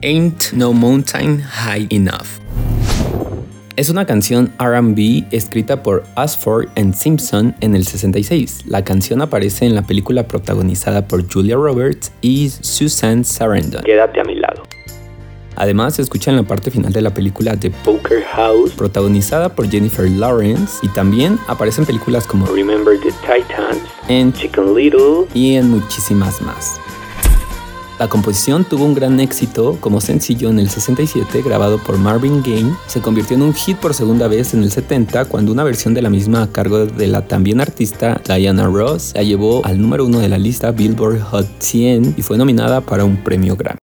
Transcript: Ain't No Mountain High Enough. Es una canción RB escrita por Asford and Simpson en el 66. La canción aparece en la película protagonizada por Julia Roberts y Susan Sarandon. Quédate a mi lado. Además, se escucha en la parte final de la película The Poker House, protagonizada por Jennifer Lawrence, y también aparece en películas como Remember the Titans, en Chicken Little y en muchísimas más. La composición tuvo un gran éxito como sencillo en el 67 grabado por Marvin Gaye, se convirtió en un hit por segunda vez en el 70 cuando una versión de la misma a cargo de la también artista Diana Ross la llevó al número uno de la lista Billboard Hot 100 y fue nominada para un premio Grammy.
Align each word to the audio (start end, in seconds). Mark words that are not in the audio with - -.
Ain't 0.00 0.52
No 0.52 0.72
Mountain 0.72 1.40
High 1.40 1.88
Enough. 1.90 2.38
Es 3.74 3.90
una 3.90 4.06
canción 4.06 4.52
RB 4.60 5.24
escrita 5.32 5.82
por 5.82 6.04
Asford 6.14 6.68
and 6.76 6.94
Simpson 6.94 7.56
en 7.60 7.74
el 7.74 7.84
66. 7.84 8.66
La 8.66 8.84
canción 8.84 9.22
aparece 9.22 9.66
en 9.66 9.74
la 9.74 9.82
película 9.82 10.28
protagonizada 10.28 11.08
por 11.08 11.28
Julia 11.28 11.56
Roberts 11.56 12.12
y 12.20 12.48
Susan 12.48 13.24
Sarandon. 13.24 13.82
Quédate 13.82 14.20
a 14.20 14.24
mi 14.24 14.36
lado. 14.36 14.62
Además, 15.56 15.96
se 15.96 16.02
escucha 16.02 16.30
en 16.30 16.36
la 16.36 16.44
parte 16.44 16.70
final 16.70 16.92
de 16.92 17.02
la 17.02 17.12
película 17.12 17.56
The 17.56 17.72
Poker 17.84 18.22
House, 18.22 18.70
protagonizada 18.70 19.56
por 19.56 19.68
Jennifer 19.68 20.08
Lawrence, 20.08 20.78
y 20.82 20.88
también 20.90 21.40
aparece 21.48 21.80
en 21.80 21.86
películas 21.88 22.24
como 22.24 22.46
Remember 22.46 22.96
the 23.00 23.10
Titans, 23.22 23.82
en 24.06 24.32
Chicken 24.32 24.76
Little 24.76 25.26
y 25.34 25.56
en 25.56 25.70
muchísimas 25.70 26.40
más. 26.40 26.80
La 27.98 28.08
composición 28.08 28.64
tuvo 28.64 28.84
un 28.84 28.94
gran 28.94 29.18
éxito 29.18 29.76
como 29.80 30.00
sencillo 30.00 30.50
en 30.50 30.60
el 30.60 30.70
67 30.70 31.42
grabado 31.42 31.78
por 31.78 31.98
Marvin 31.98 32.42
Gaye, 32.42 32.72
se 32.86 33.00
convirtió 33.00 33.36
en 33.36 33.42
un 33.42 33.52
hit 33.54 33.76
por 33.76 33.92
segunda 33.92 34.28
vez 34.28 34.54
en 34.54 34.62
el 34.62 34.70
70 34.70 35.24
cuando 35.24 35.50
una 35.50 35.64
versión 35.64 35.94
de 35.94 36.02
la 36.02 36.08
misma 36.08 36.44
a 36.44 36.46
cargo 36.46 36.86
de 36.86 37.06
la 37.08 37.26
también 37.26 37.60
artista 37.60 38.20
Diana 38.24 38.66
Ross 38.68 39.12
la 39.16 39.24
llevó 39.24 39.64
al 39.66 39.80
número 39.80 40.06
uno 40.06 40.20
de 40.20 40.28
la 40.28 40.38
lista 40.38 40.70
Billboard 40.70 41.20
Hot 41.22 41.48
100 41.58 42.14
y 42.16 42.22
fue 42.22 42.38
nominada 42.38 42.80
para 42.82 43.04
un 43.04 43.16
premio 43.16 43.56
Grammy. 43.56 43.87